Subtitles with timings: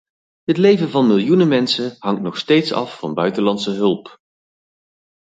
[0.43, 4.19] Het leven van miljoenen mensen hangt nog steeds af van buitenlandse hulp.